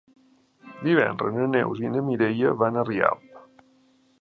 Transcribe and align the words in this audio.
Divendres 0.87 1.35
na 1.35 1.45
Neus 1.51 1.83
i 1.85 1.91
na 1.97 2.03
Mireia 2.09 2.55
van 2.63 2.81
a 2.81 2.87
Rialp. 2.89 3.67